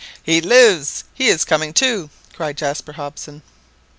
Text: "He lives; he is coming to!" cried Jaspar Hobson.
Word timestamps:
"He 0.23 0.41
lives; 0.41 1.03
he 1.13 1.27
is 1.27 1.45
coming 1.45 1.73
to!" 1.73 2.09
cried 2.33 2.57
Jaspar 2.57 2.93
Hobson. 2.93 3.43